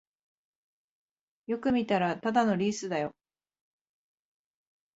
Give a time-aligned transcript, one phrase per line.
[1.45, 3.13] よく見たらただのリースだよ